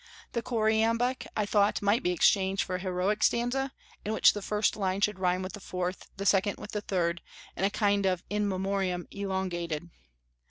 The 0.31 0.41
choriambic 0.41 1.27
I 1.37 1.45
thought 1.45 1.83
might 1.83 2.01
be 2.01 2.09
exchanged 2.09 2.63
for 2.63 2.77
a 2.77 2.79
heroic 2.79 3.21
stanza, 3.21 3.71
in 4.03 4.11
which 4.13 4.33
the 4.33 4.41
first 4.41 4.75
line 4.75 4.99
should 4.99 5.19
rhyme 5.19 5.43
with 5.43 5.53
the 5.53 5.59
fourth, 5.59 6.07
the 6.17 6.25
second 6.25 6.57
with 6.57 6.71
the 6.71 6.81
third, 6.81 7.21
a 7.55 7.69
kind 7.69 8.07
of 8.07 8.23
"In 8.27 8.47
Memoriam" 8.49 9.07
elongated. 9.11 9.91